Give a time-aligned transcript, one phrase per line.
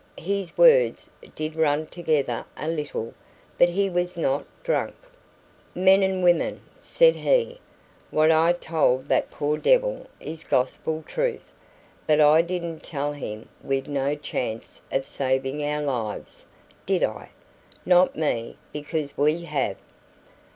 [0.17, 3.13] His words did run together a little,
[3.59, 4.95] but he was not drunk.
[5.75, 7.59] "Men and women," said he,
[8.09, 11.51] "what I told that poor devil is Gospel truth;
[12.07, 16.47] but I didn't tell him we'd no chance of saving our lives,
[16.87, 17.29] did I?
[17.85, 19.77] Not me, because we have!